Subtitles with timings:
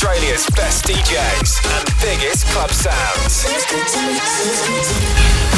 [0.00, 3.44] Home of Australia's best DJs and biggest club sounds.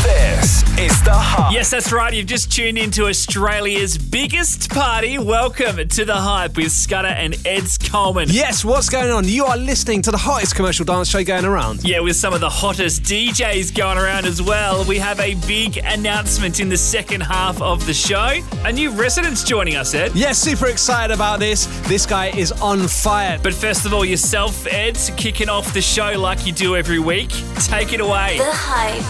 [0.05, 1.53] This is The Hype.
[1.53, 2.13] Yes, that's right.
[2.13, 5.17] You've just tuned into Australia's biggest party.
[5.17, 8.29] Welcome to the hype with Scudder and Eds Coleman.
[8.31, 9.29] Yes, what's going on?
[9.29, 11.85] You are listening to the hottest commercial dance show going around.
[11.85, 14.85] Yeah, with some of the hottest DJs going around as well.
[14.85, 18.41] We have a big announcement in the second half of the show.
[18.65, 20.13] A new resident's joining us, Ed.
[20.17, 21.67] Yes, super excited about this.
[21.87, 23.39] This guy is on fire.
[23.41, 27.29] But first of all, yourself, Ed, kicking off the show like you do every week.
[27.57, 28.39] Take it away.
[28.39, 29.03] The hype.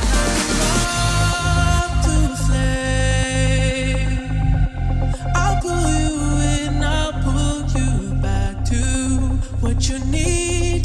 [9.61, 9.89] What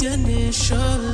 [0.04, 1.07] initially.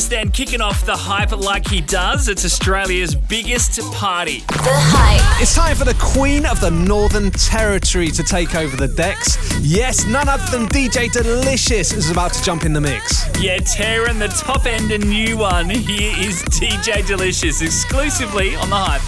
[0.00, 2.26] just then, kicking off the hype like he does.
[2.26, 4.38] It's Australia's biggest party.
[4.46, 5.42] The hype.
[5.42, 9.36] It's time for the Queen of the Northern Territory to take over the decks.
[9.60, 13.28] Yes, none other than DJ Delicious is about to jump in the mix.
[13.42, 15.68] Yeah, tearing the top end a new one.
[15.68, 19.02] Here is DJ Delicious exclusively on the hype.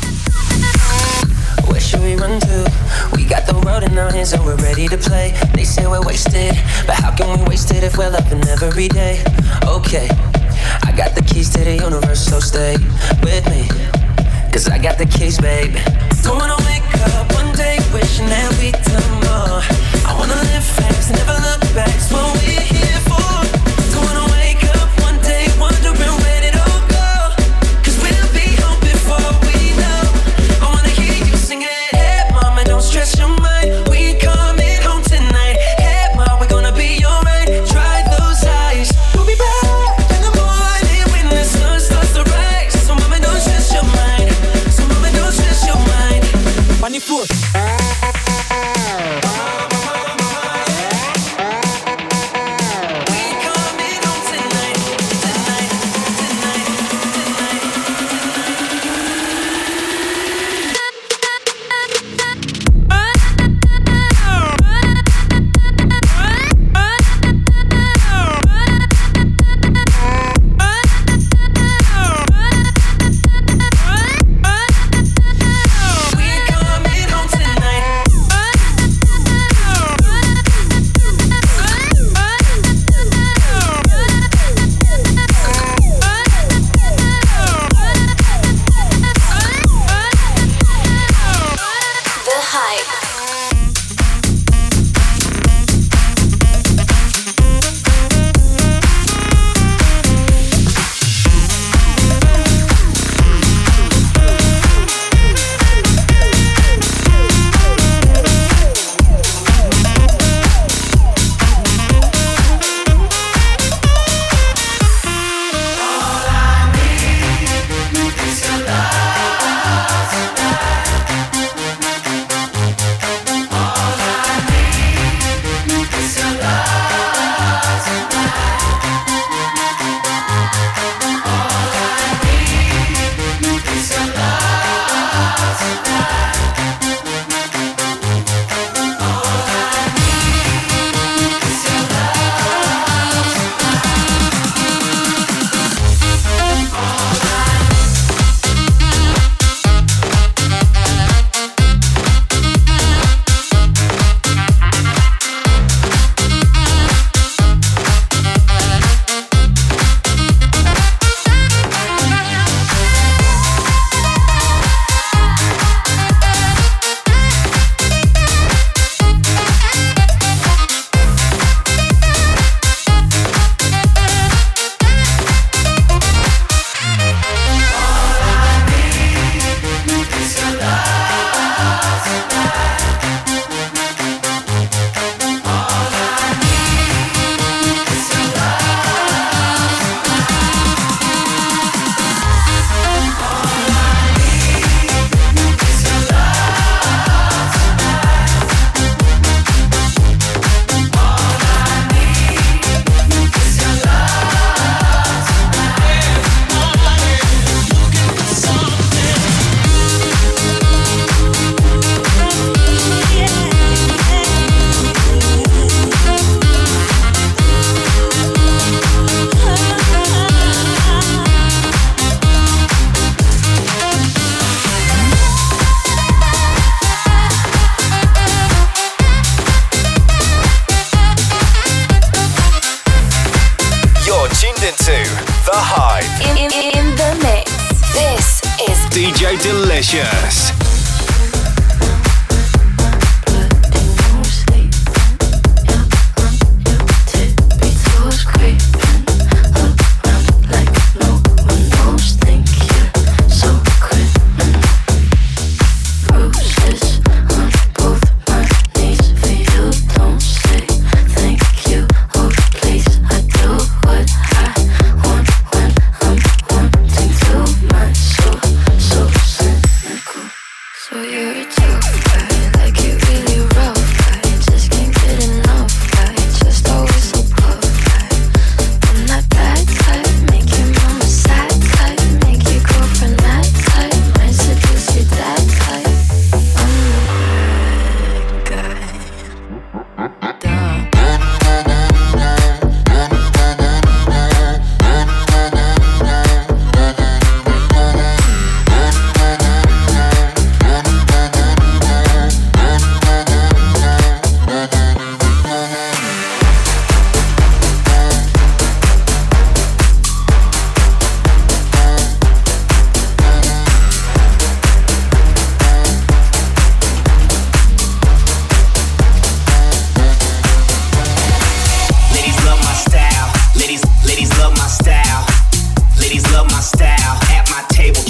[1.70, 2.72] Where should we run to?
[3.16, 5.32] We got the world in our hands and we're ready to play.
[5.54, 6.54] They say we're wasted,
[6.86, 9.24] but how can we waste it if we're loving every day?
[9.64, 10.10] Okay.
[10.92, 12.76] I got the keys to the universe, so stay
[13.24, 13.66] with me.
[14.52, 15.74] Cause I got the keys, babe.
[16.22, 16.84] Don't wanna wake
[17.16, 19.64] up one day wishing that we'd done more.
[20.04, 22.61] I wanna live fast, never look back, so we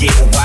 [0.03, 0.42] table, wild.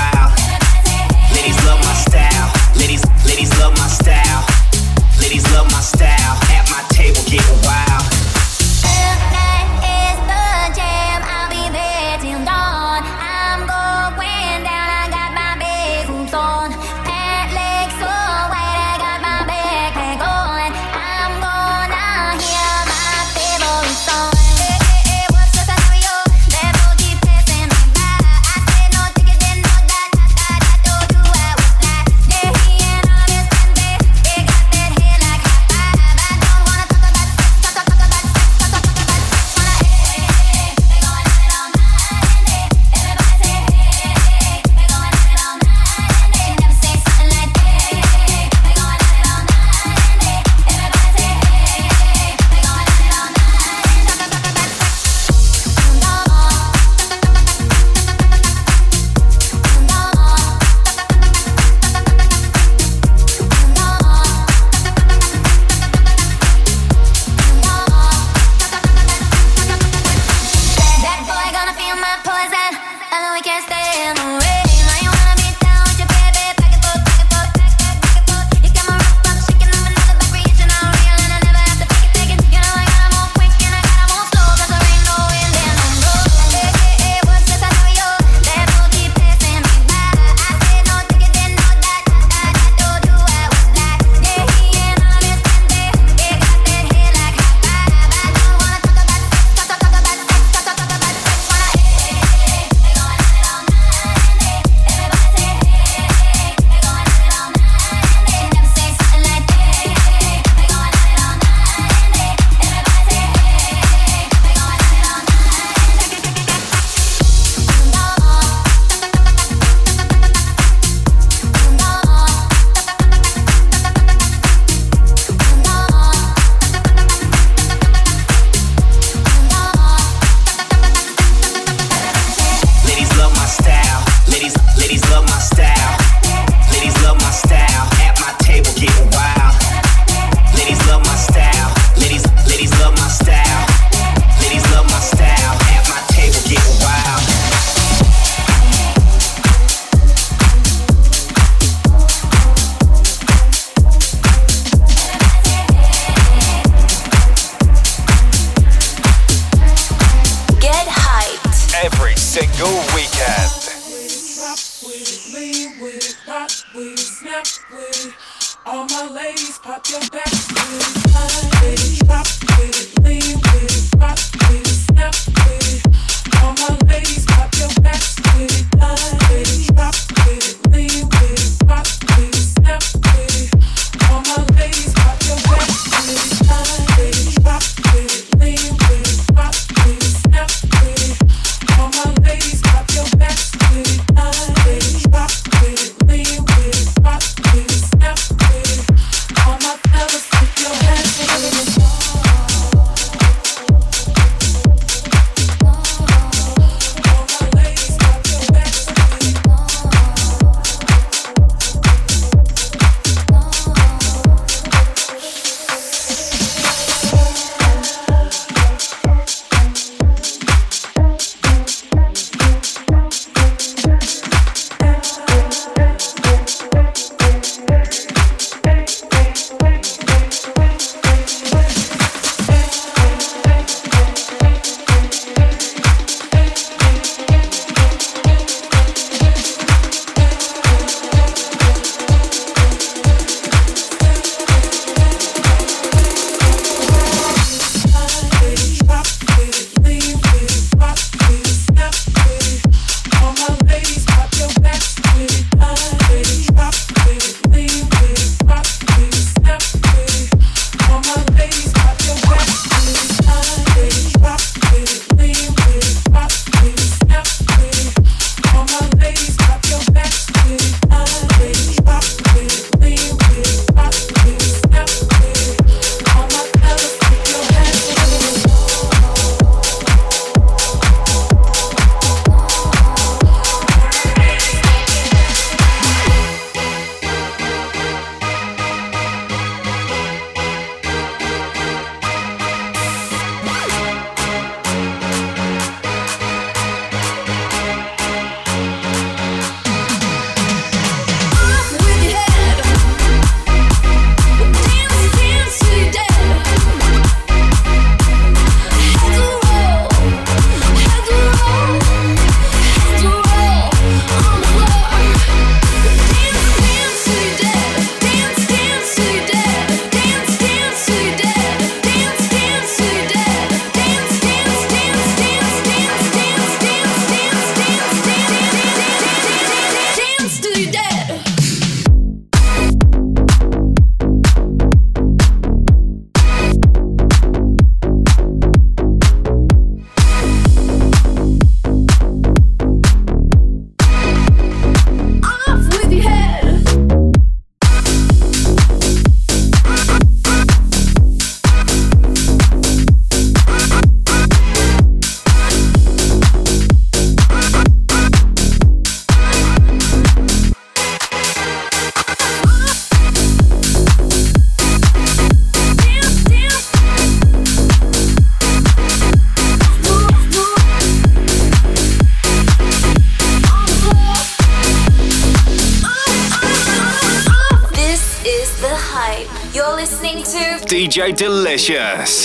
[381.58, 382.24] Delicious.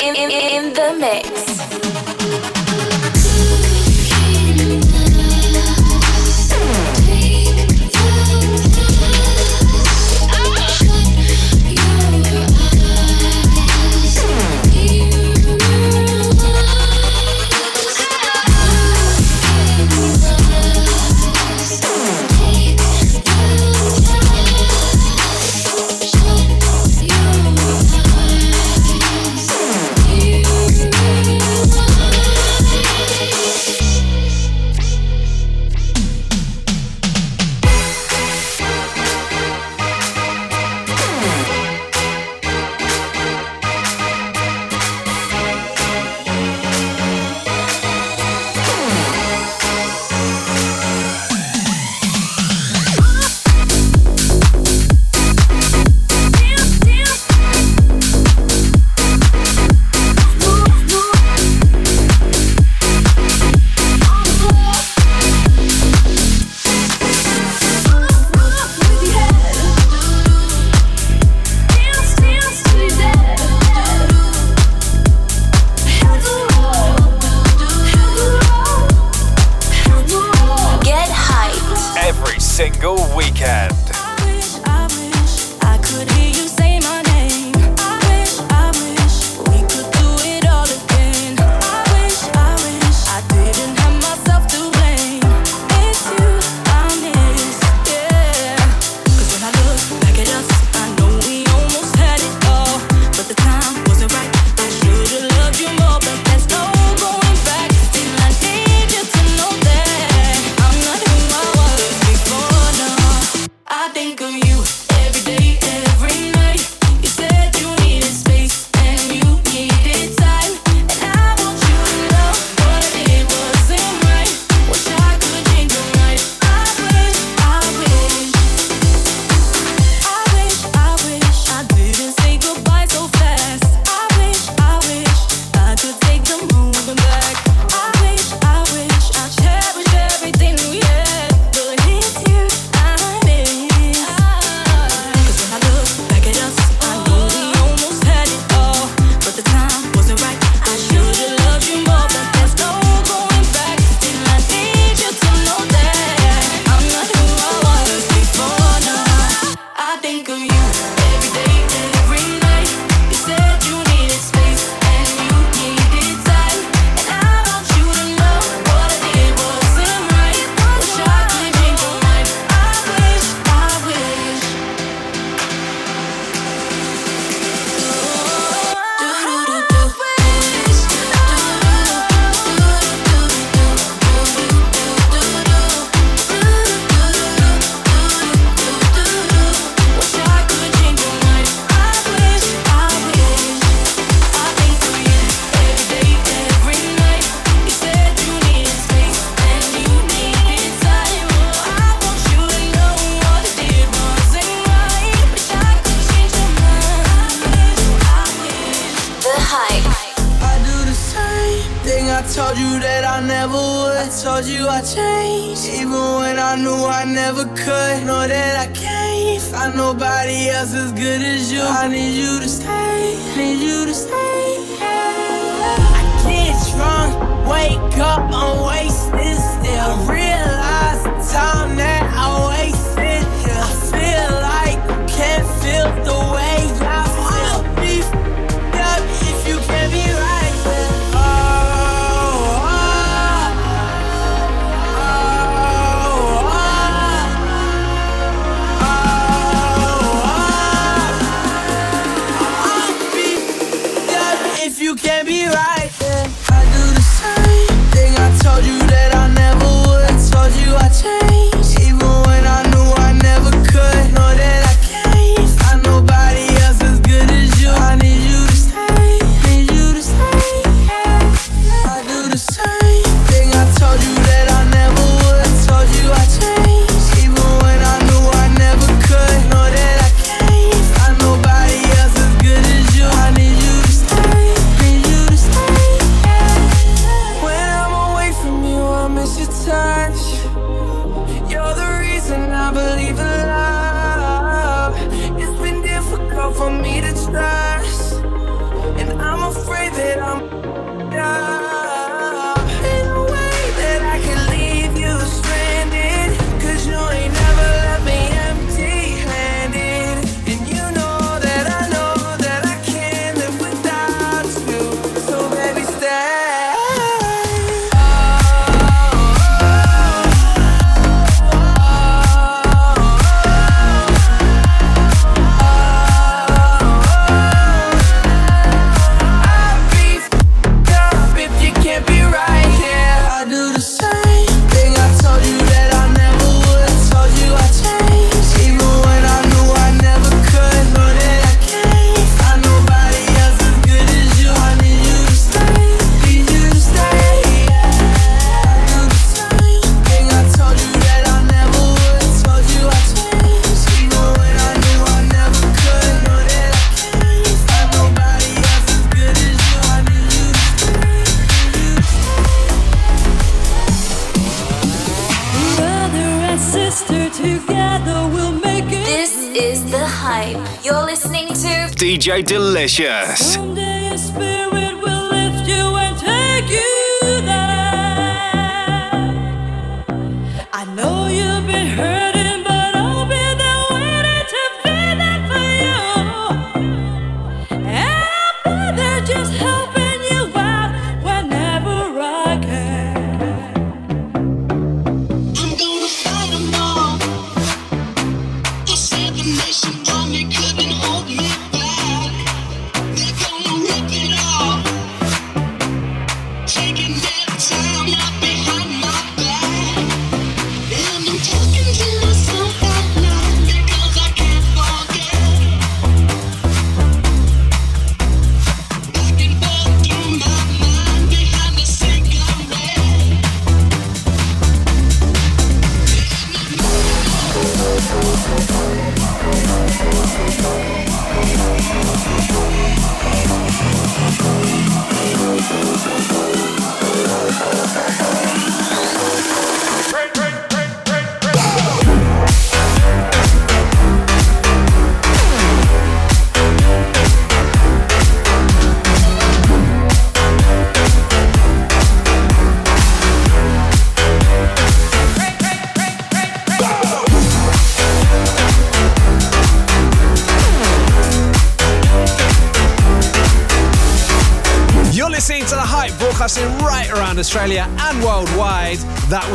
[372.23, 373.62] DJ Delicious.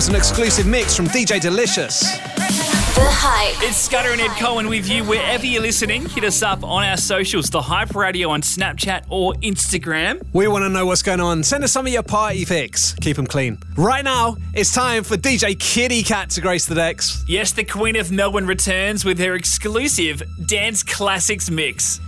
[0.09, 2.00] That an exclusive mix from DJ Delicious.
[2.00, 3.62] The Hype.
[3.62, 6.09] It's Scudder and Ed Cohen with you wherever you're listening.
[6.09, 10.24] Hit us up on our socials, The Hype Radio on Snapchat or Instagram.
[10.32, 11.42] We want to know what's going on.
[11.42, 12.94] Send us some of your party pics.
[12.94, 13.59] Keep them clean.
[13.76, 17.22] Right now, it's time for DJ Kitty Cat to grace the decks.
[17.28, 22.00] Yes, the Queen of Melbourne returns with her exclusive Dance Classics mix.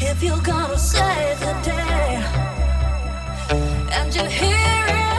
[0.00, 2.24] If you're gonna save the day,
[3.92, 5.13] and you hear what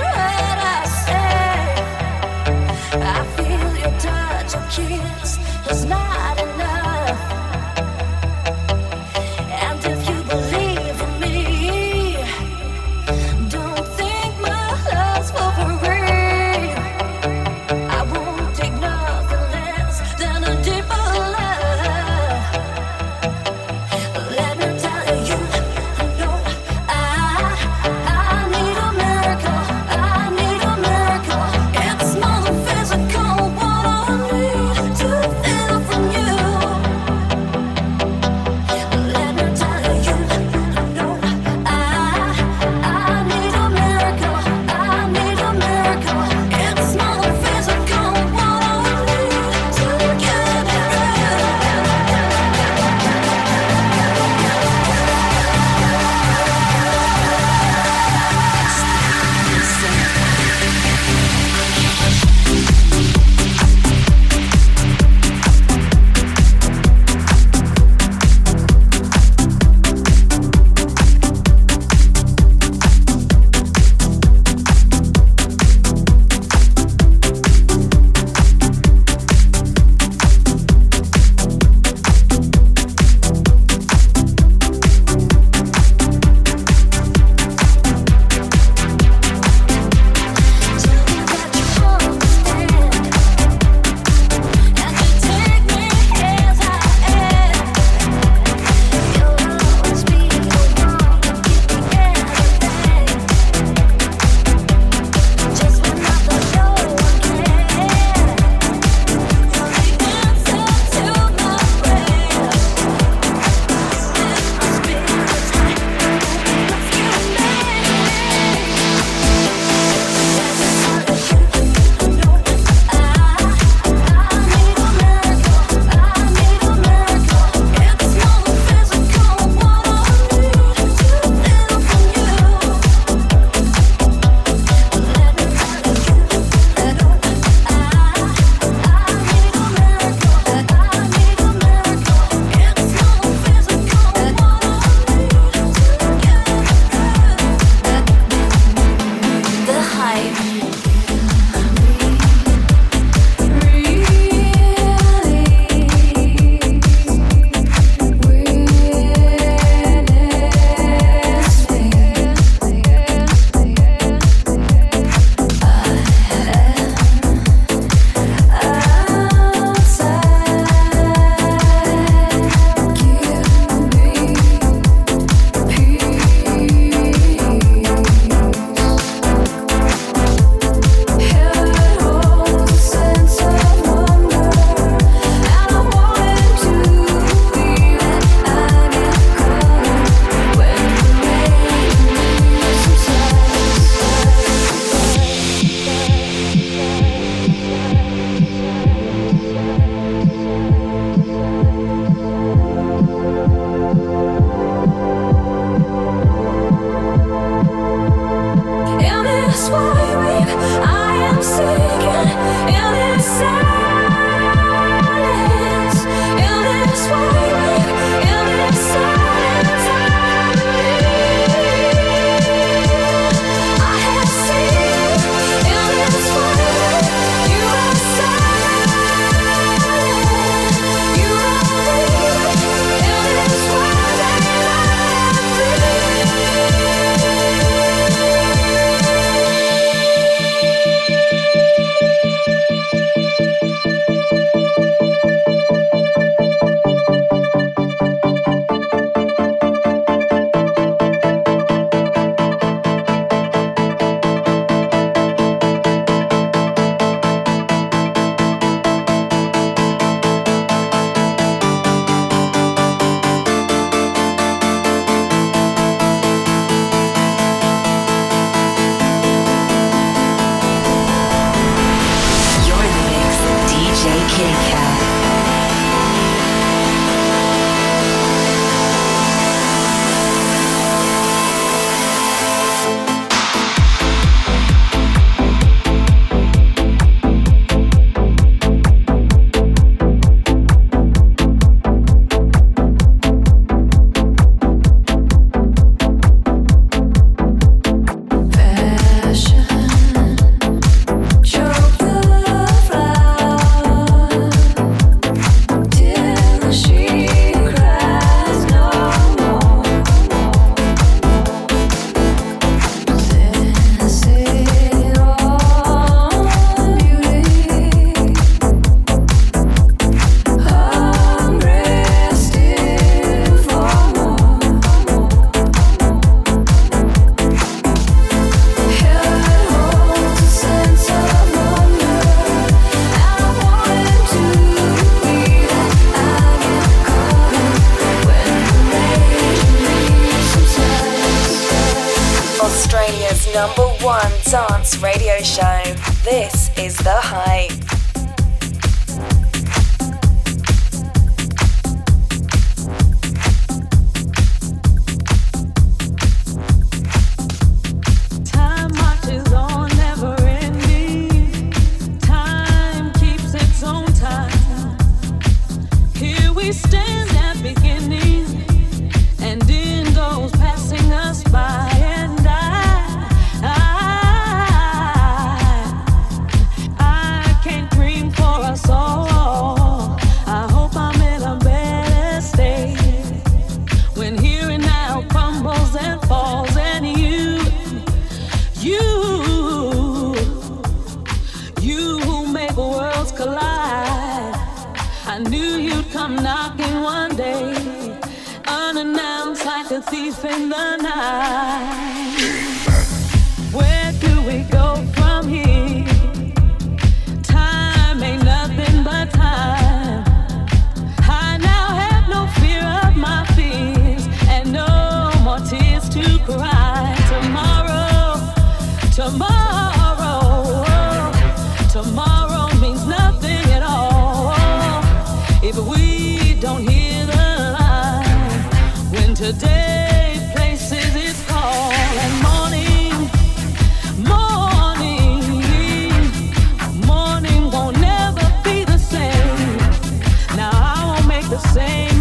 [441.55, 442.14] the same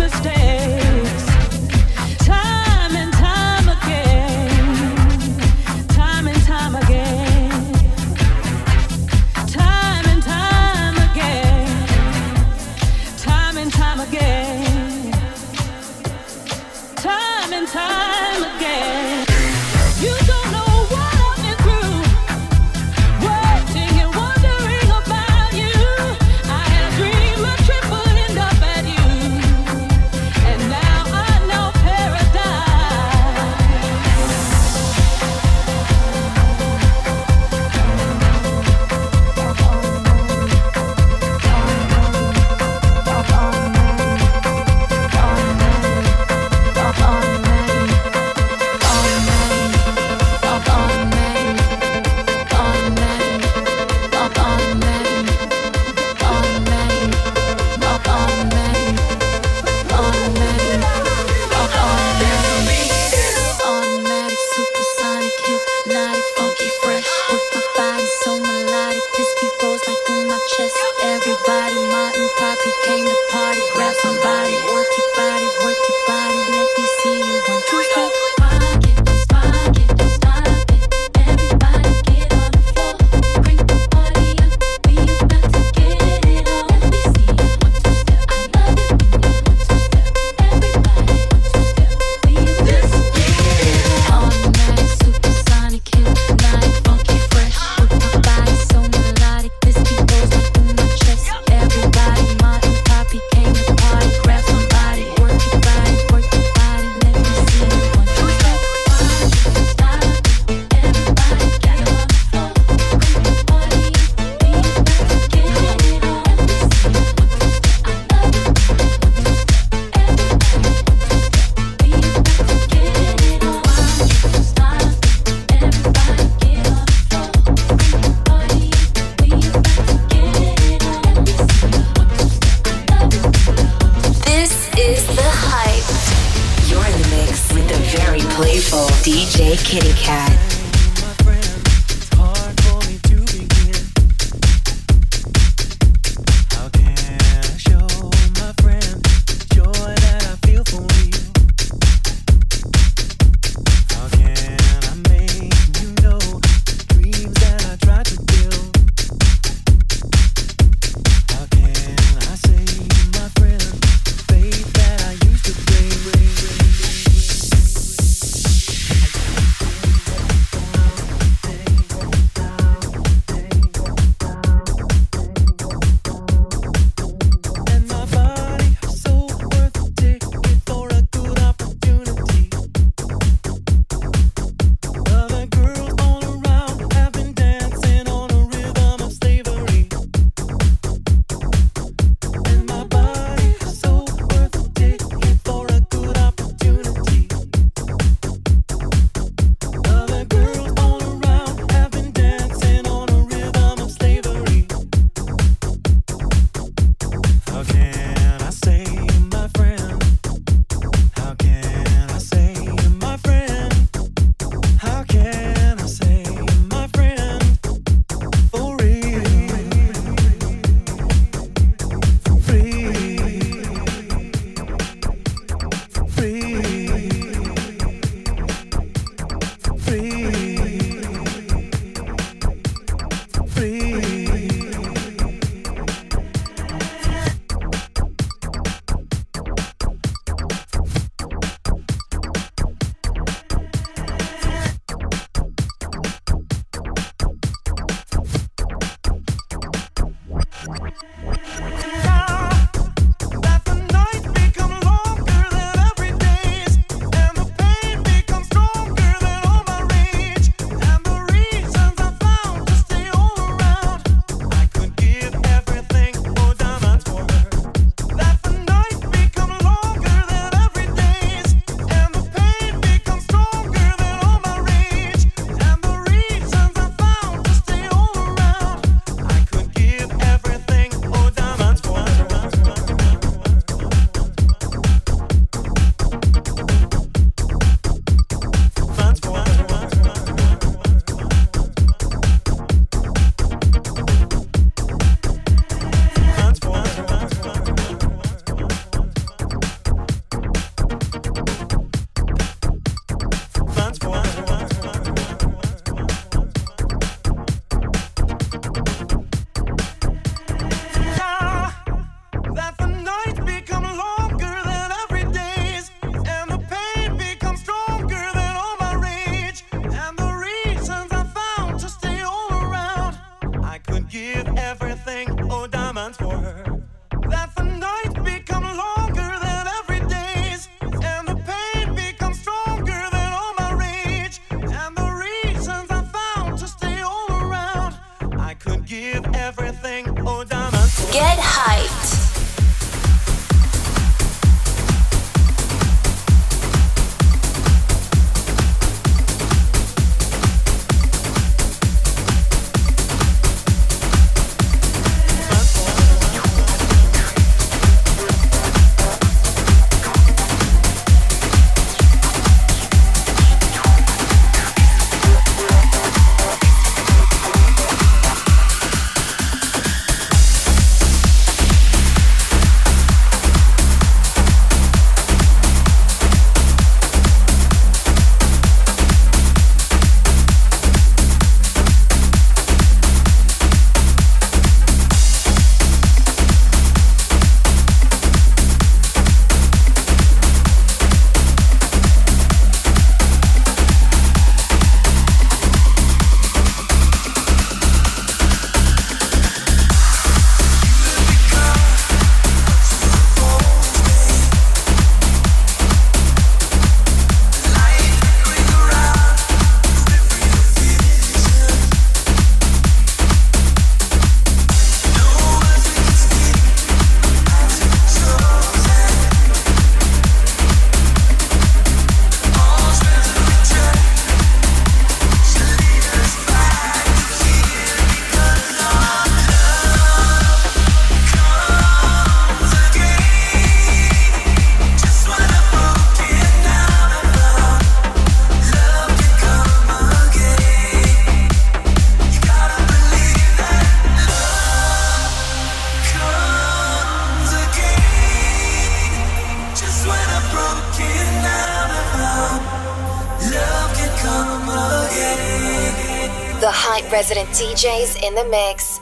[457.34, 458.93] resident DJs in the mix.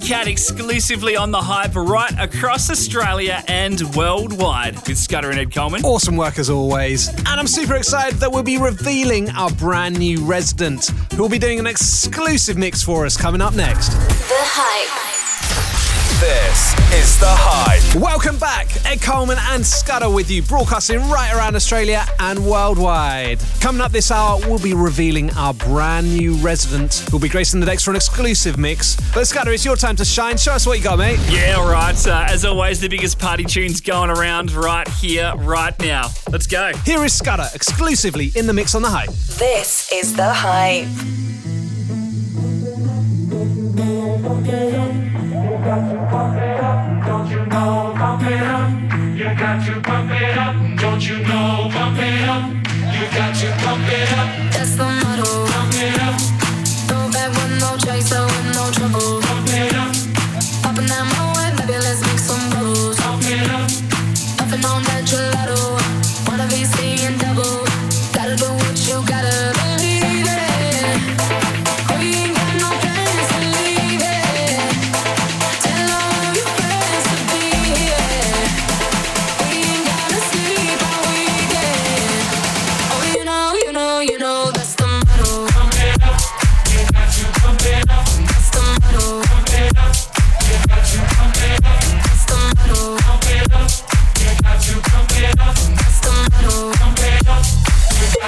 [0.00, 5.84] Cat exclusively on the hype right across Australia and worldwide with Scudder and Ed Coleman.
[5.84, 7.08] Awesome work as always.
[7.08, 11.38] And I'm super excited that we'll be revealing our brand new resident who will be
[11.38, 13.90] doing an exclusive mix for us coming up next.
[13.90, 15.79] The Hype.
[16.20, 17.98] This is The Hype.
[17.98, 18.68] Welcome back.
[18.84, 23.40] Ed Coleman and Scudder with you, broadcasting right around Australia and worldwide.
[23.62, 27.64] Coming up this hour, we'll be revealing our brand new resident who'll be gracing the
[27.64, 28.98] decks for an exclusive mix.
[29.14, 30.36] But Scudder, it's your time to shine.
[30.36, 31.18] Show us what you got, mate.
[31.30, 31.96] Yeah, all right.
[32.06, 36.10] Uh, as always, the biggest party tunes going around right here, right now.
[36.30, 36.72] Let's go.
[36.84, 39.08] Here is Scudder exclusively in the mix on the hype.
[39.08, 40.86] This is The Hype.
[45.70, 46.10] You know?
[47.94, 48.70] Pump it up.
[49.20, 51.68] You got to pump it up, don't you know?
[51.70, 54.52] Pump it up, you got to pump it up.
[54.52, 55.46] That's the motto.
[55.46, 56.16] Pump it up,
[56.88, 59.19] Go back with no chaser, no trouble.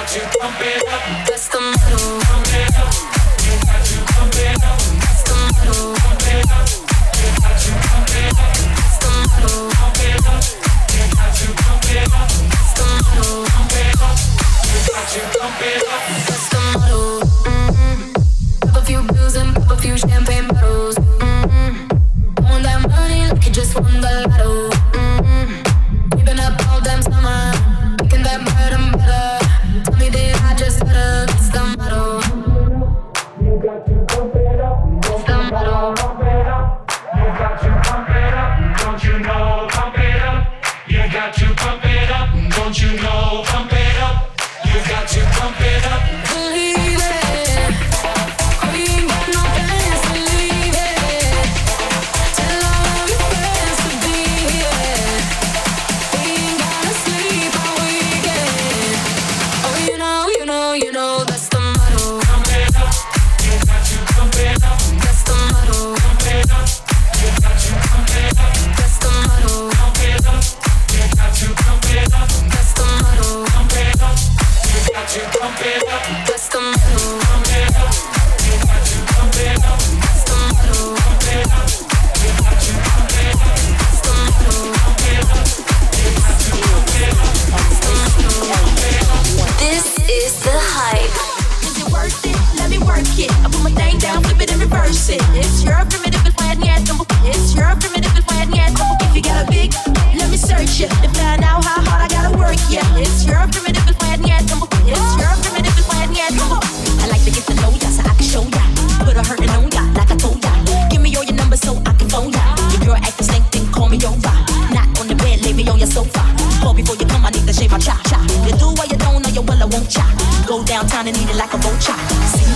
[0.03, 0.82] got you pumping.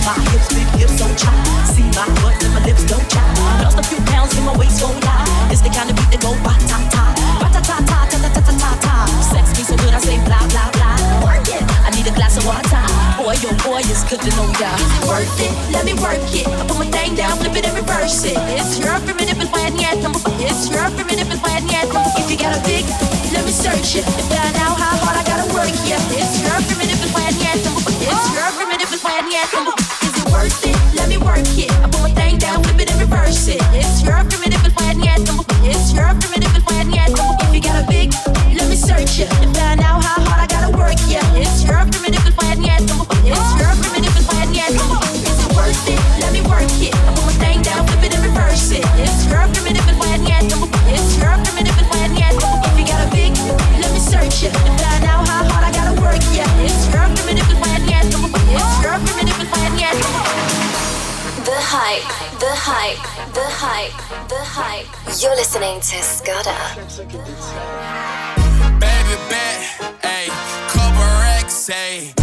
[0.08, 1.36] My hips, big hips, so chop.
[1.68, 3.28] See my butt and my lips don't chop.
[3.60, 4.80] Lost a few pounds my waist.
[5.52, 6.24] It's the kind of beat that
[8.08, 8.94] ta, ta ta ta ta.
[9.20, 10.96] Sex so good, I say blah blah blah.
[11.28, 11.60] Work it.
[11.84, 12.80] I need a glass of water.
[13.20, 14.72] Boy, boy, good to know ya.
[14.80, 15.52] Is it worth it?
[15.76, 16.48] Let me work it.
[16.56, 18.40] I put my thing down, flip it and reverse it.
[18.56, 19.12] It's your it's.
[19.12, 21.12] It's your it's.
[22.16, 22.64] If you got a
[23.36, 24.08] let me search it
[24.56, 25.68] how hard I gotta work.
[25.68, 26.40] It's your it's.
[26.40, 26.56] It's your
[29.68, 29.87] it's.
[36.90, 38.12] If you and you got a big,
[38.56, 39.97] let me search it and find out.
[63.60, 64.86] hype, the hype.
[65.20, 66.54] You're listening to Scudder.
[68.78, 69.60] Baby, bet,
[70.02, 70.30] ayy,
[70.70, 72.17] cover, X, ayy.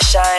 [0.00, 0.31] shy.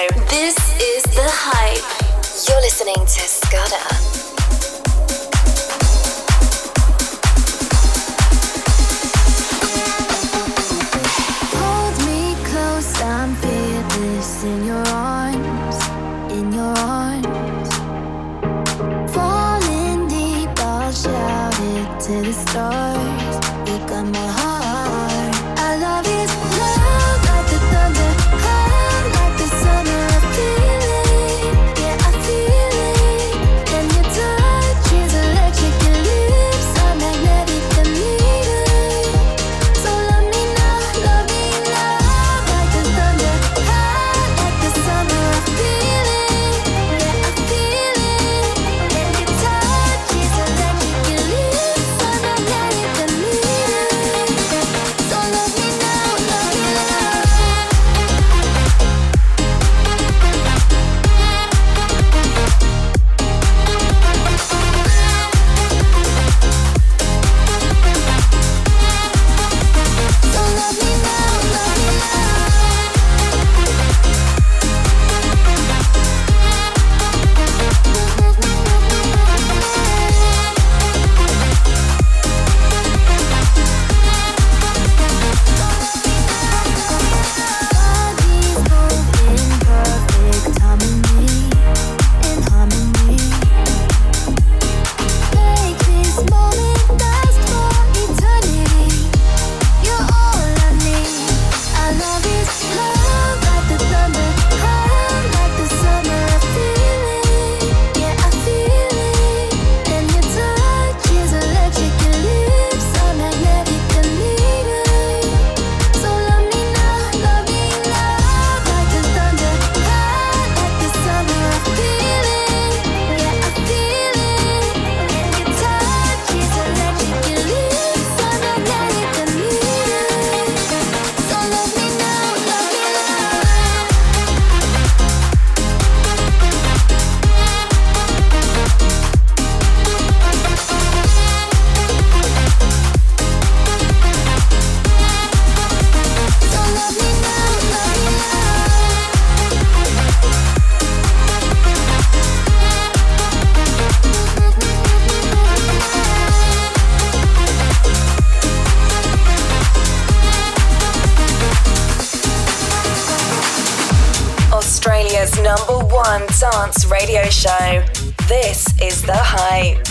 [166.89, 167.83] Radio show.
[168.27, 169.85] This is The Hype.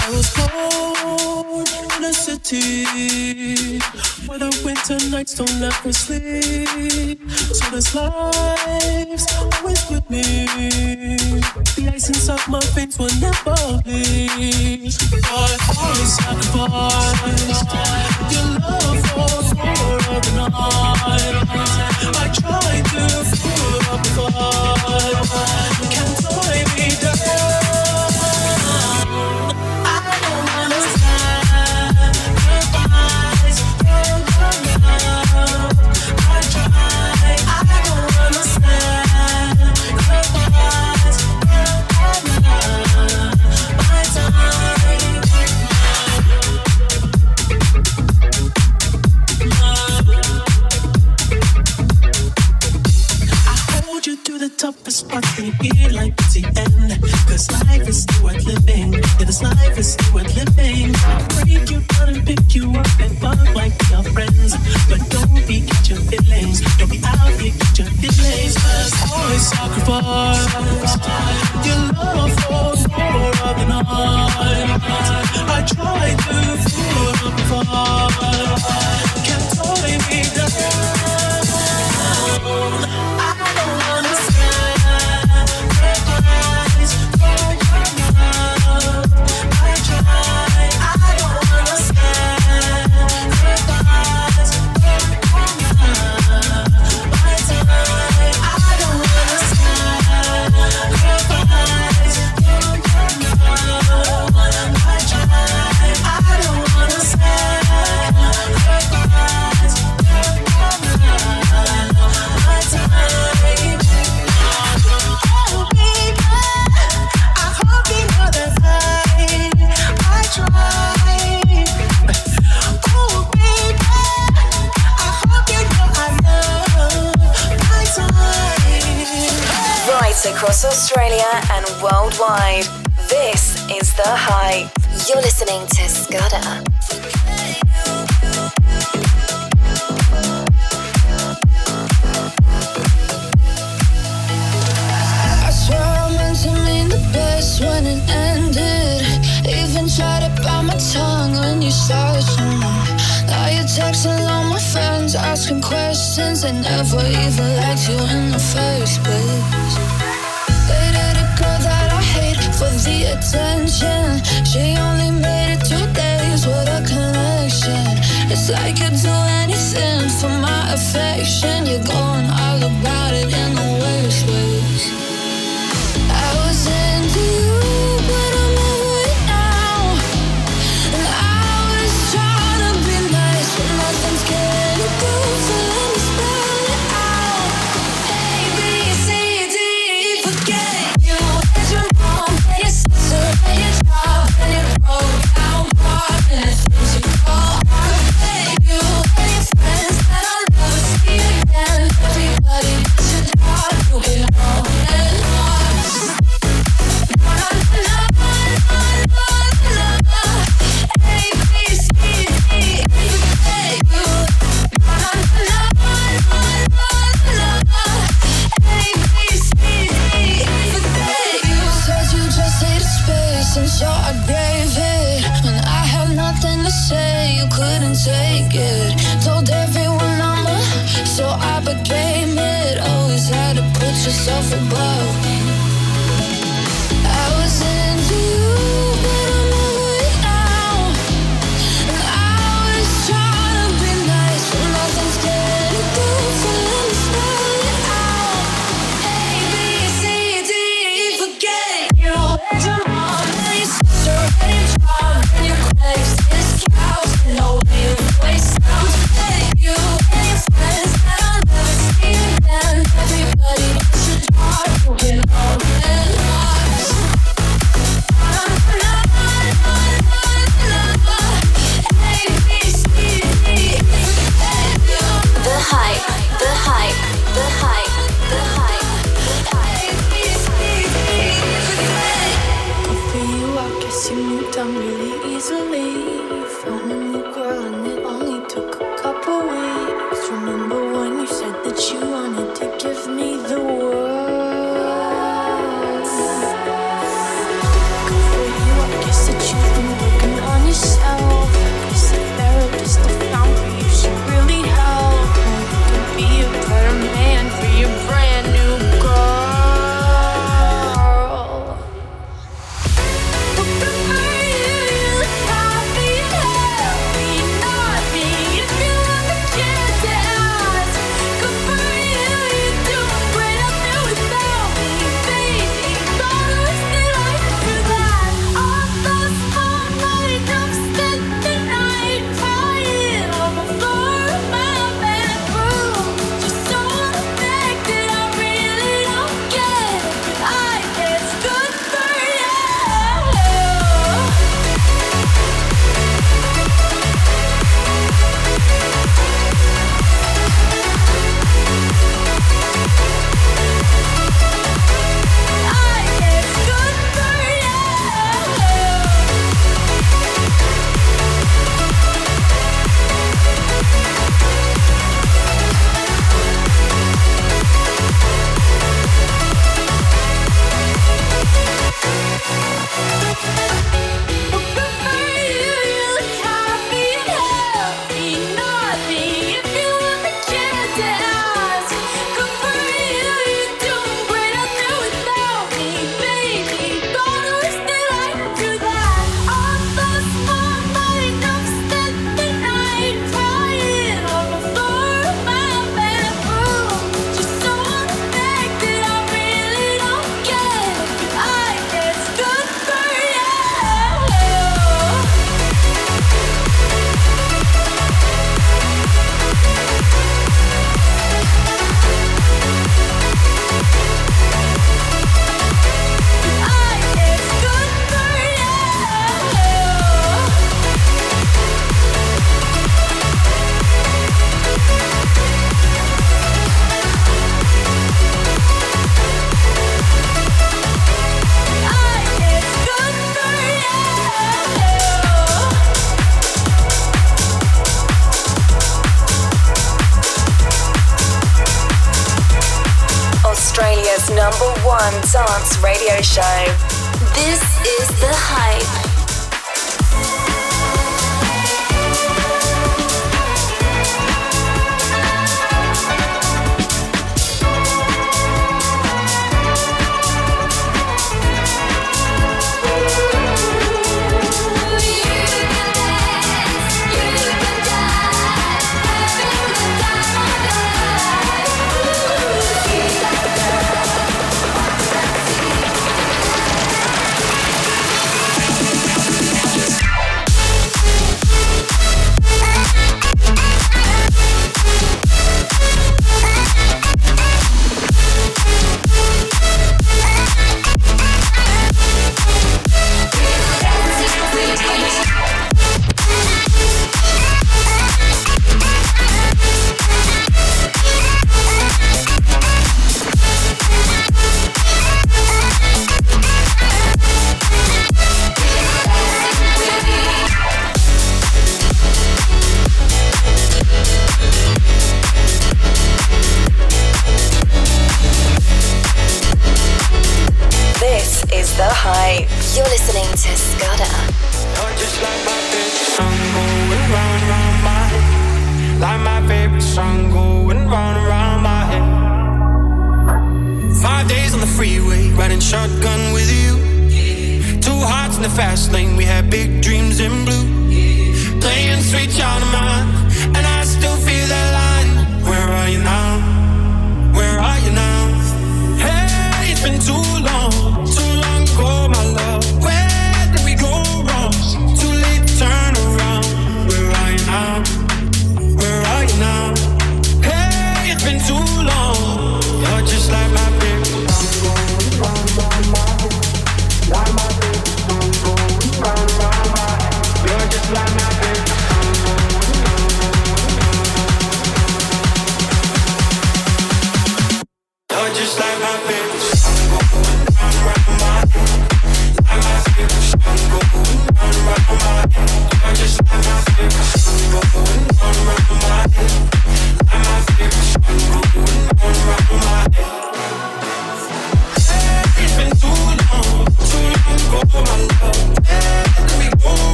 [0.00, 1.66] I was born
[1.96, 3.78] in a city
[4.26, 7.18] where the winter nights don't ever sleep.
[7.30, 11.42] So this life's always with me
[11.96, 14.98] license up my face will never please.
[15.10, 15.56] But I
[16.18, 17.62] sacrifice
[18.32, 21.34] your love for four of the night.
[22.12, 23.02] I tried to
[23.40, 24.65] put up a fight.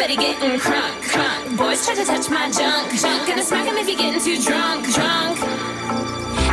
[0.00, 1.58] better getting crunk, crunk.
[1.58, 3.28] Boys try to touch my junk, junk.
[3.28, 5.36] Gonna smack him if he getting too drunk, drunk.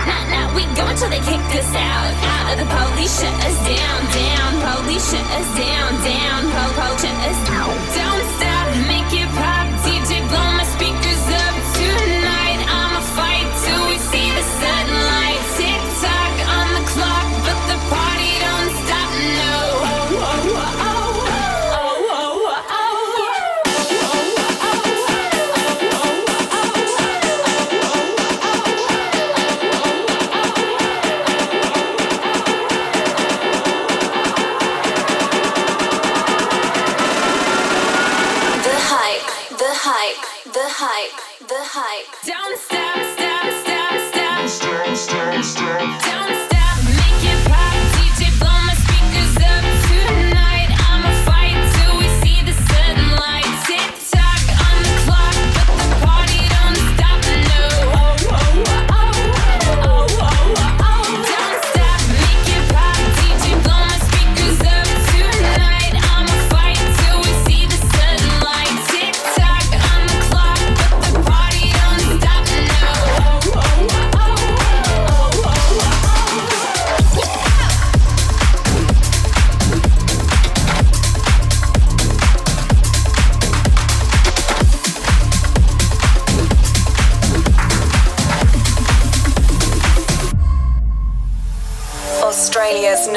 [0.03, 2.57] Nah, nah, we go until they kick us out, out.
[2.59, 4.51] The police shut us down, down.
[4.83, 6.41] Police shut us down, down.
[6.51, 7.71] Po, po, shut us down.
[7.95, 8.46] Don't stop.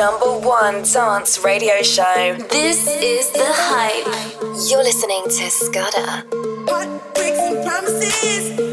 [0.01, 2.35] number one dance radio show.
[2.49, 4.07] This is The Hype.
[4.71, 6.25] You're listening to Scudder.
[6.73, 8.70] And promises.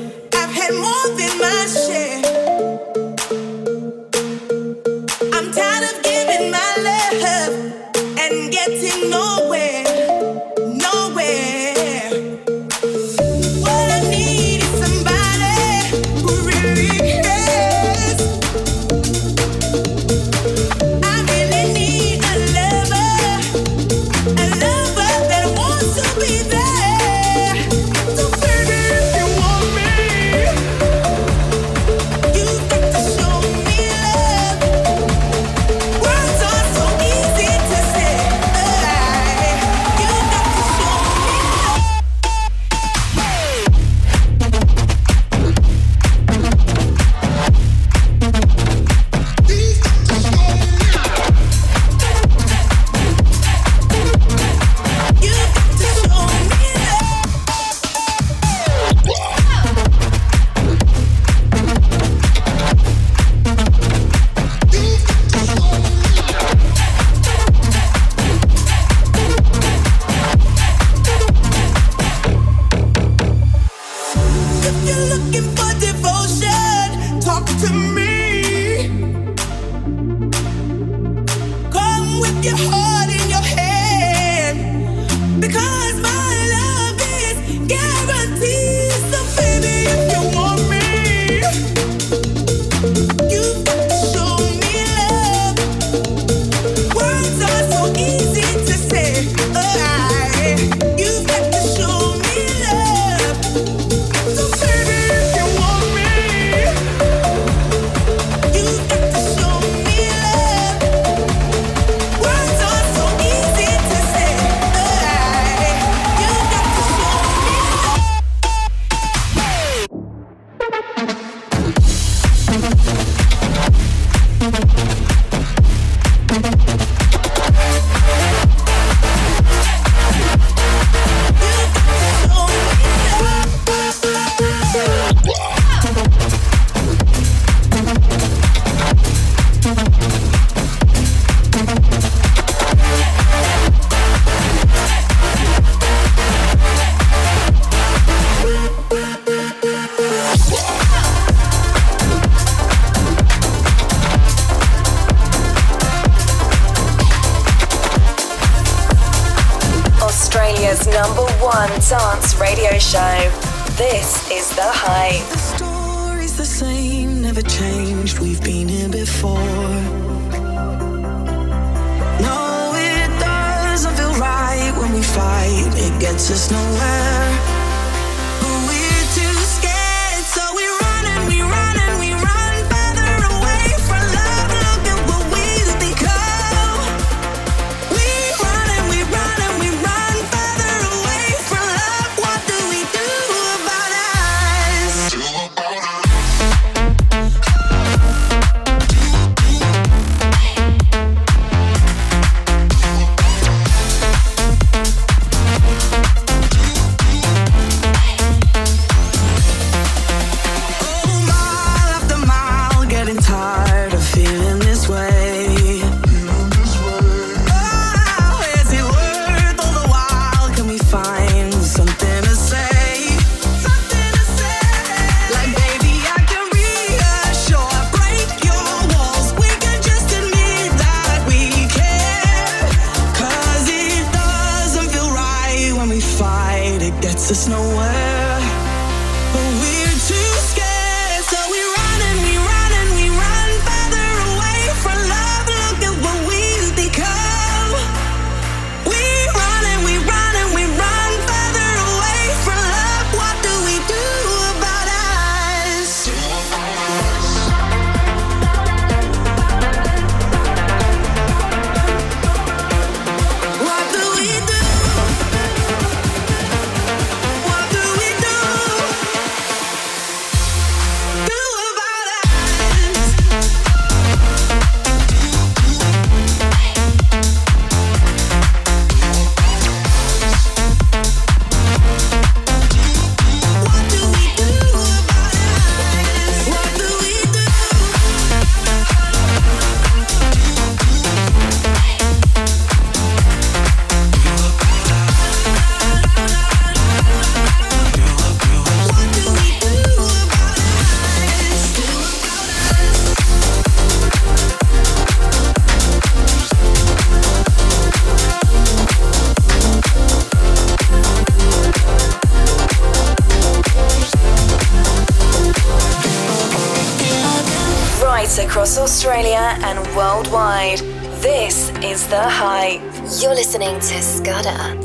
[323.58, 324.77] Listening to Scudder.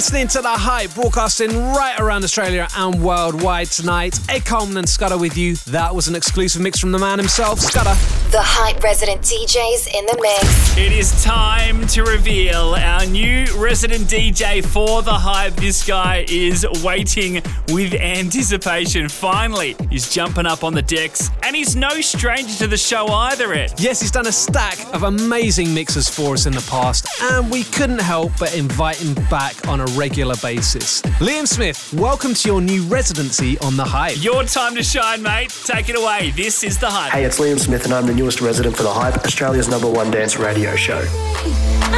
[0.00, 4.18] Listening to The Hype, broadcasting right around Australia and worldwide tonight.
[4.30, 5.56] Ed Coleman and Scudder with you.
[5.66, 8.19] That was an exclusive mix from the man himself, Scudder.
[8.30, 10.78] The Hype resident DJs in the mix.
[10.78, 15.54] It is time to reveal our new resident DJ for the hype.
[15.54, 19.08] This guy is waiting with anticipation.
[19.08, 23.52] Finally, he's jumping up on the decks, and he's no stranger to the show either,
[23.52, 23.74] Ed.
[23.78, 27.64] Yes, he's done a stack of amazing mixes for us in the past, and we
[27.64, 31.02] couldn't help but invite him back on a regular basis.
[31.18, 34.22] Liam Smith, welcome to your new residency on The Hype.
[34.22, 35.50] Your time to shine, mate.
[35.64, 36.30] Take it away.
[36.36, 37.10] This is the hype.
[37.10, 40.10] Hey, it's Liam Smith, and I'm the newest resident for The Hype, Australia's number one
[40.10, 41.00] dance radio show.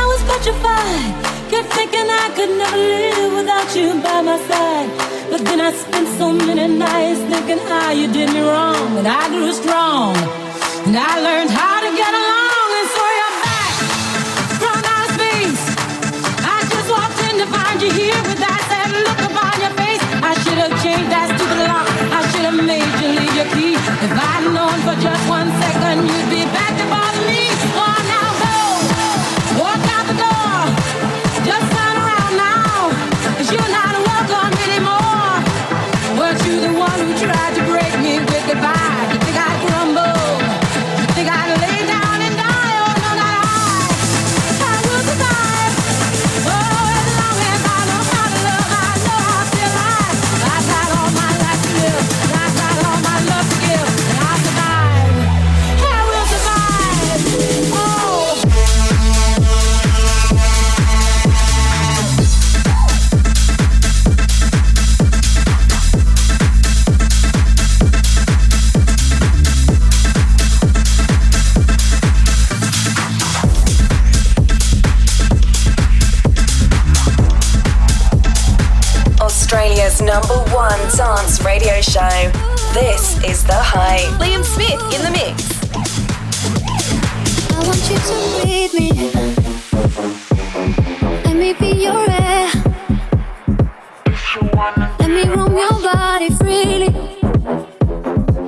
[0.01, 1.11] I was petrified,
[1.51, 4.89] kept thinking I could never live without you by my side.
[5.33, 9.27] But then I spent so many nights thinking how you did me wrong, and I
[9.35, 10.15] grew strong,
[10.87, 12.43] and I learned how to get along,
[20.83, 21.87] changed that stupid lock.
[22.11, 23.79] I should have made you leave your key.
[23.79, 25.52] If I'd known for just one
[80.83, 82.31] one dance radio show.
[82.73, 84.19] This is The Hype.
[84.21, 85.37] Liam Smith in the mix.
[87.51, 88.89] I want you to breathe me.
[91.25, 92.51] Let me be your air.
[94.99, 96.91] Let me roam your body freely.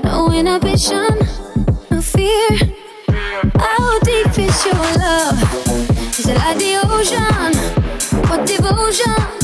[0.02, 1.14] No inhibition,
[1.90, 2.50] no fear.
[3.58, 5.38] How deep is your love?
[6.18, 7.54] Is it like the ocean?
[8.28, 9.43] What devotion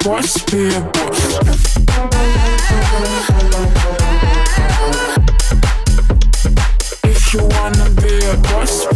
[0.00, 1.76] be boss, be a boss.
[7.04, 8.86] If you wanna be a boss,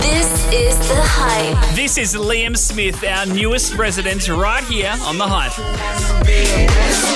[0.00, 1.74] This is The Hype.
[1.74, 5.93] This is Liam Smith, our newest resident, right here on the hype.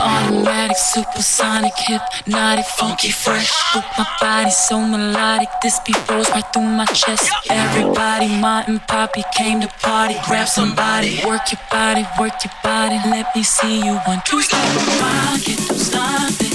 [0.00, 3.50] Automatic, supersonic, hypnotic, funky, fresh.
[3.74, 7.30] With my body so melodic, this beat rolls right through my chest.
[7.50, 10.16] Everybody, ma and poppy came to party.
[10.26, 12.98] Grab somebody, work your body, work your body.
[13.10, 14.60] Let me see you one, two, step
[15.00, 16.47] around, get don't stop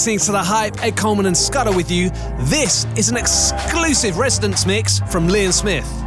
[0.00, 2.08] listening to The Hype, Ed Coleman and Scudder with you.
[2.48, 5.99] This is an exclusive residence mix from Liam Smith.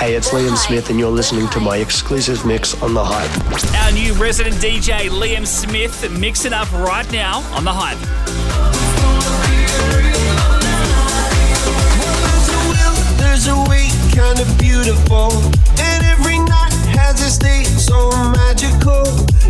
[0.00, 3.84] Hey, it's Liam Smith, and you're listening to my exclusive mix on The Hype.
[3.84, 7.98] Our new resident DJ, Liam Smith, mixing up right now on The Hype.
[17.10, 19.02] So magical.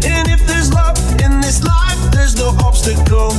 [0.02, 3.32] And if there's love in this life, there's no obstacle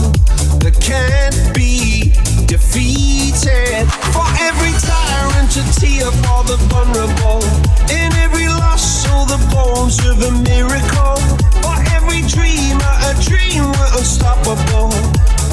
[0.62, 2.14] that can't be
[2.46, 3.90] defeated.
[4.14, 7.42] For every tyrant to tear for the vulnerable.
[7.90, 11.18] Every loss, the bones of a miracle.
[11.66, 14.94] For every dreamer, a dream unstoppable.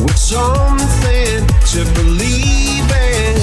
[0.05, 1.41] With something
[1.73, 3.35] to believe in.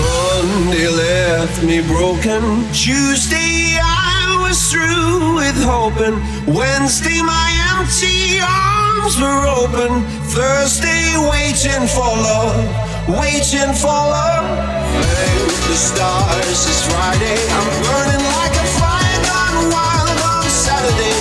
[0.00, 2.64] Monday left me broken.
[2.72, 3.89] Tuesday I
[4.50, 6.18] was through with hoping.
[6.44, 10.02] Wednesday my empty arms were open.
[10.34, 12.58] Thursday waiting for love,
[13.06, 14.46] waiting for love.
[15.06, 17.38] Thank the stars it's Friday.
[17.56, 21.19] I'm burning like a fire gone wild on Saturday.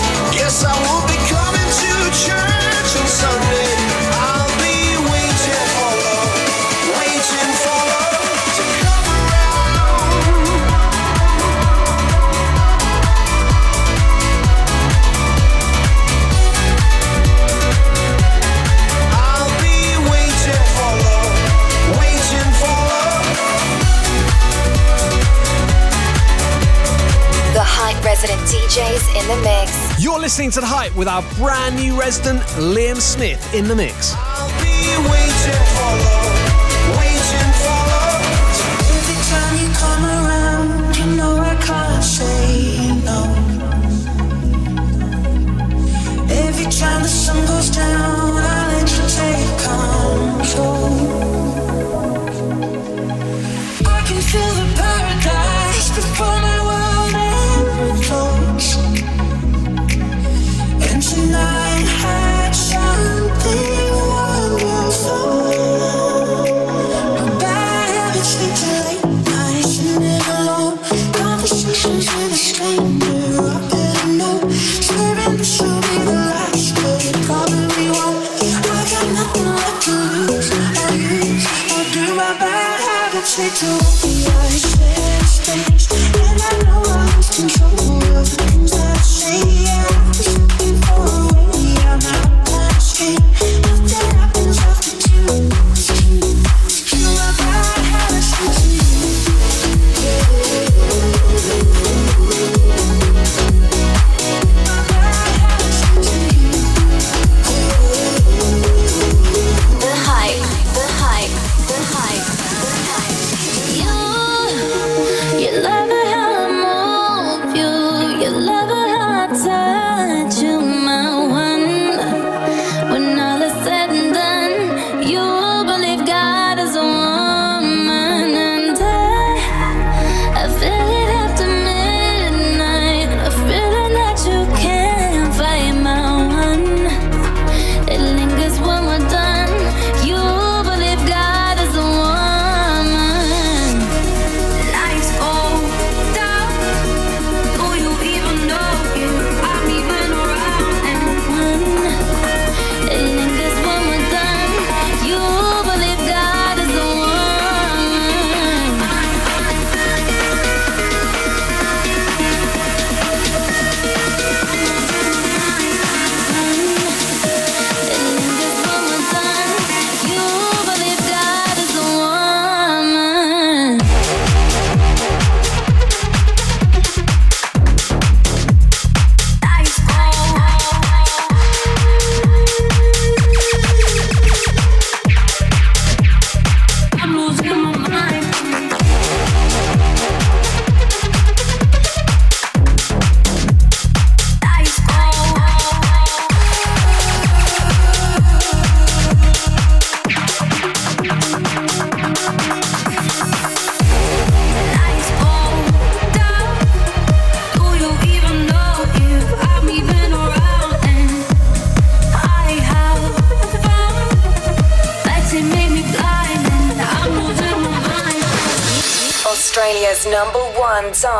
[28.03, 30.01] Resident DJs in the mix.
[30.01, 34.13] You're listening to The Hype with our brand new resident, Liam Smith, in the mix.
[34.61, 35.93] Be waiting for
[36.97, 38.23] waiting for love.
[38.95, 43.19] Every time you come around, you know I can't say no.
[46.29, 49.48] Every time the sun goes down, I let you take
[83.39, 84.58] lead to the I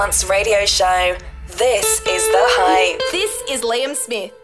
[0.10, 1.16] dance radio show.
[1.46, 3.00] This is The Hype.
[3.12, 4.39] This is Liam Smith.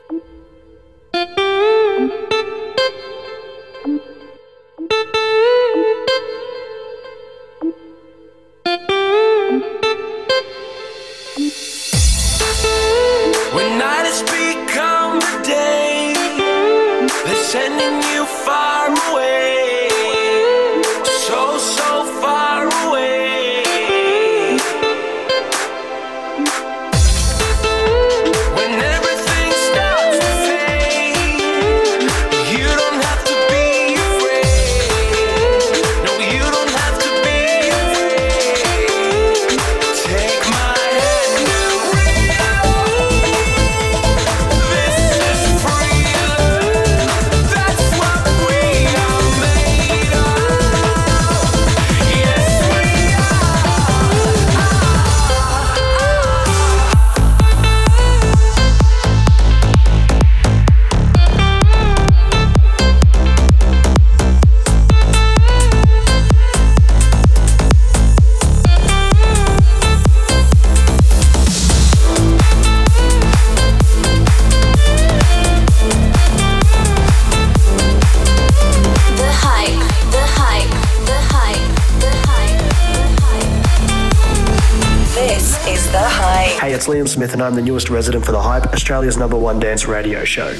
[87.46, 90.52] I'm the newest resident for The Hype, Australia's number one dance radio show.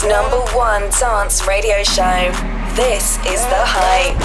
[0.00, 2.32] Australia's number one dance radio show.
[2.74, 4.16] This is The Hype.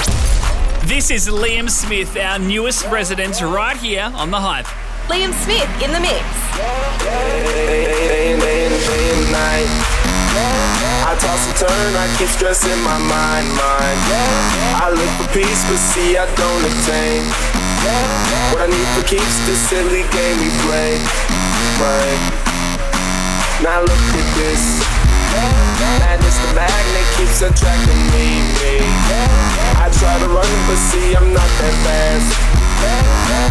[0.88, 4.68] This is Liam Smith, our newest resident, right here on The Hype.
[5.12, 6.24] Liam Smith in the mix.
[7.04, 9.66] Day and day and day.
[11.04, 14.00] I toss and turn, I keep stressing my mind, mind.
[14.80, 17.24] I look for peace, but see I don't attain.
[18.56, 21.04] What I need for keeps this silly game we play,
[21.84, 22.22] right?
[23.64, 25.15] Now look at this.
[26.00, 28.80] Madness, the magnet keeps attracting me, me.
[29.80, 32.30] I try to run, but see I'm not that fast.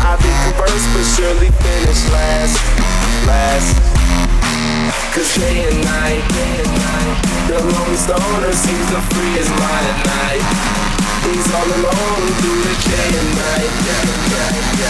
[0.04, 2.56] I be converse, but surely finish last,
[3.26, 3.76] last.
[5.14, 9.86] Cause day and night, day and night, the lonely stoner seems to free his mind
[9.86, 10.44] at night.
[11.24, 13.72] He's all alone through the day and night.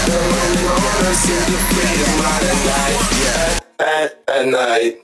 [0.06, 3.04] The lonely loner seems to free his mind at night.
[3.78, 5.03] At, at night.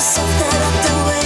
[0.00, 1.19] myself that I'd do anything.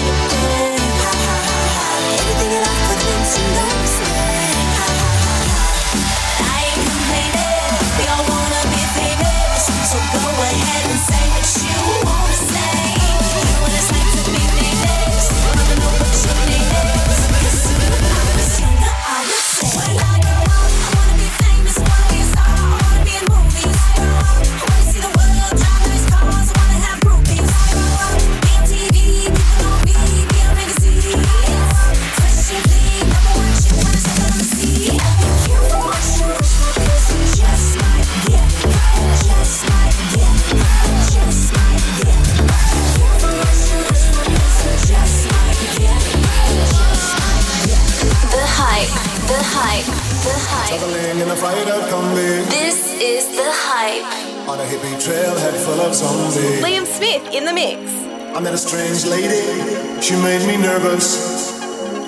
[57.05, 57.77] Smith in the mix.
[58.33, 59.45] I met a strange lady,
[60.01, 61.53] she made me nervous.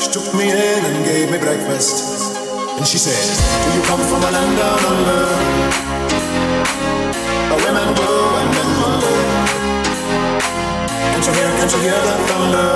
[0.00, 2.32] She took me in and gave me breakfast.
[2.78, 5.22] And she said, Do you come from a land down under?
[7.48, 8.10] Where women go
[8.40, 9.16] and men wonder.
[11.12, 12.70] Can't you hear, can't you hear the thunder?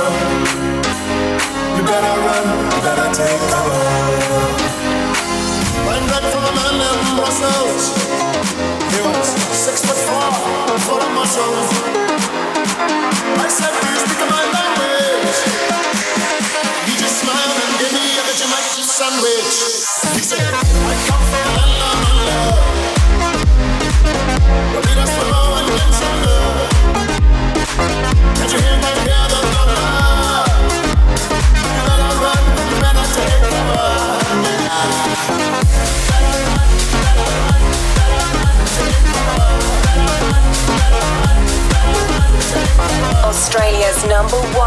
[1.72, 3.80] You better run, you better take cover.
[5.88, 7.84] I'm back from a man in Brussels.
[8.92, 9.26] He was
[9.56, 10.28] six foot four,
[10.84, 11.99] full of muscles.
[13.50, 14.69] Said, do you speak my language?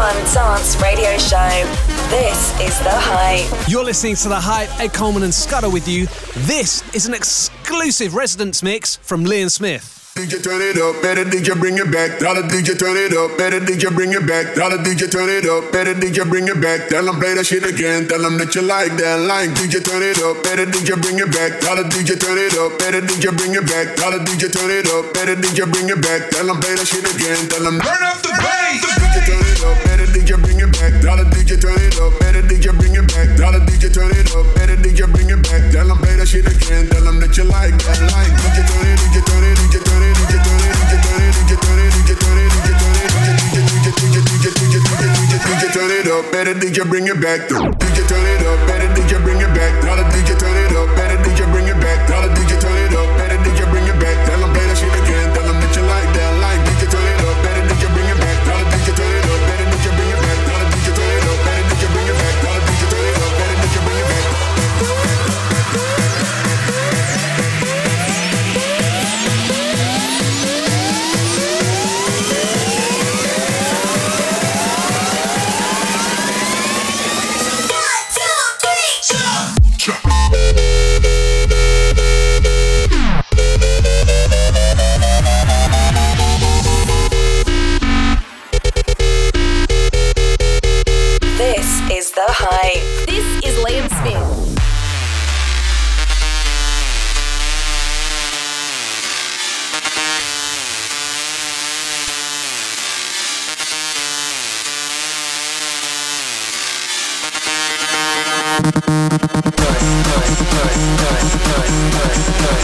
[0.04, 1.48] One dance radio show.
[2.10, 3.70] This is The Hype.
[3.70, 6.04] You're listening to The Hype, Ed Coleman and Scudder with you.
[6.44, 9.93] This is an exclusive residence mix from Liam Smith.
[10.14, 12.22] DJ turn it up, better DJ bring it back.
[12.22, 14.54] Tell the DJ turn it up, better DJ bring it back.
[14.54, 16.86] Tell the DJ turn it up, better DJ bring it back.
[16.86, 18.06] Tell them play that shit again.
[18.06, 19.50] Tell them that you like that line.
[19.58, 21.58] DJ turn it up, better DJ bring it back.
[21.58, 23.98] Tell the DJ turn it up, better DJ bring it back.
[23.98, 26.30] Tell the DJ turn it up, better DJ bring it back.
[26.30, 27.50] Tell them play that shit again.
[27.50, 28.86] Tell them turn up the bass.
[28.86, 30.03] DJ turn it up, better DJ bring it
[30.90, 31.00] back.
[31.00, 33.28] The DJ turn it up, better DJ bring it back.
[33.36, 35.72] The DJ turn it up, better DJ bring it back.
[35.72, 36.88] Tell them play that shit again.
[36.88, 38.32] Tell them that you like that line.
[38.44, 40.14] DJ turn it, DJ turn it, DJ turn it.
[45.44, 47.40] DJ turn it up, better DJ bring it back.
[47.48, 49.72] DJ turn it up, better DJ bring it back.
[49.80, 50.53] DJ turn it up, better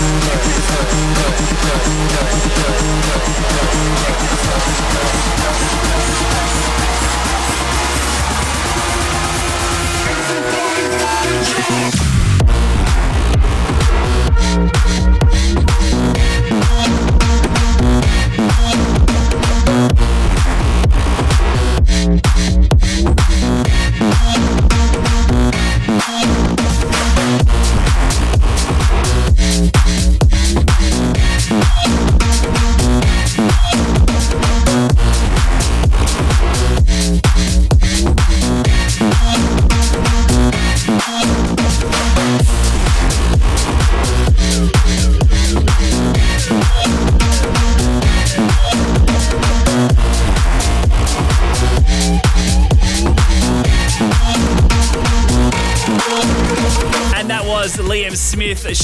[0.00, 0.34] Thank
[5.94, 5.99] you.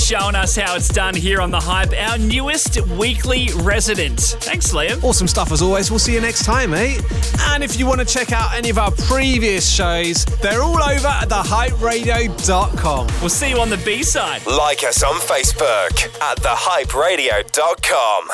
[0.07, 4.21] Showing us how it's done here on The Hype, our newest weekly resident.
[4.21, 5.03] Thanks, Liam.
[5.03, 5.91] Awesome stuff as always.
[5.91, 7.01] We'll see you next time, eh?
[7.49, 11.09] And if you want to check out any of our previous shows, they're all over
[11.09, 13.07] at thehyperadio.com.
[13.21, 14.47] We'll see you on the B side.
[14.47, 18.29] Like us on Facebook at thehyperadio.com.